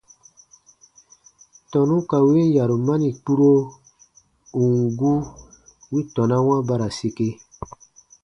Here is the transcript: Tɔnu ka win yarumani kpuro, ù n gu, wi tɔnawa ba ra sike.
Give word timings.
Tɔnu 1.71 1.95
ka 2.09 2.17
win 2.29 2.47
yarumani 2.57 3.09
kpuro, 3.21 3.49
ù 4.59 4.61
n 4.77 4.79
gu, 4.99 5.11
wi 5.91 6.01
tɔnawa 6.13 6.55
ba 6.67 6.75
ra 6.81 6.89
sike. 6.97 7.27